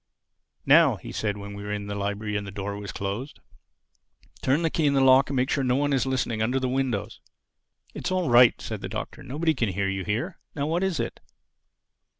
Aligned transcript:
"Now," 0.65 0.95
he 0.95 1.11
said, 1.11 1.37
when 1.37 1.53
we 1.53 1.61
were 1.61 1.71
inside 1.71 1.91
the 1.93 1.99
library 1.99 2.35
and 2.35 2.47
the 2.47 2.51
door 2.51 2.75
was 2.75 2.91
closed, 2.91 3.39
"turn 4.41 4.63
the 4.63 4.71
key 4.71 4.87
in 4.87 4.95
the 4.95 4.99
lock 4.99 5.29
and 5.29 5.35
make 5.37 5.51
sure 5.51 5.63
there's 5.63 5.69
no 5.69 5.75
one 5.75 5.91
listening 5.91 6.41
under 6.41 6.59
the 6.59 6.67
windows." 6.67 7.21
"It's 7.93 8.09
all 8.11 8.27
right," 8.27 8.59
said 8.59 8.81
the 8.81 8.89
Doctor. 8.89 9.21
"Nobody 9.21 9.53
can 9.53 9.69
hear 9.69 9.87
you 9.87 10.03
here. 10.03 10.39
Now 10.55 10.65
what 10.65 10.81
is 10.81 10.99
it?" 10.99 11.19